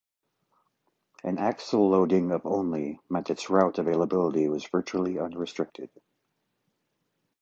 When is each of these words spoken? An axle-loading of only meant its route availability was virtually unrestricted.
An 1.23 1.37
axle-loading 1.37 2.31
of 2.31 2.47
only 2.47 2.99
meant 3.07 3.29
its 3.29 3.51
route 3.51 3.77
availability 3.77 4.47
was 4.47 4.65
virtually 4.67 5.19
unrestricted. 5.19 5.91